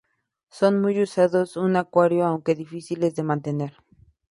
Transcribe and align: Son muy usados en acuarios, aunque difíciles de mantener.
Son 0.49 0.81
muy 0.81 0.99
usados 0.99 1.55
en 1.57 1.75
acuarios, 1.75 2.25
aunque 2.25 2.55
difíciles 2.55 3.13
de 3.13 3.21
mantener. 3.21 3.73